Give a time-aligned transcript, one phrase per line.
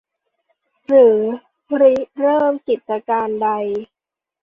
[0.85, 1.19] หรือ
[1.81, 3.49] ริเริ่มกิจการใด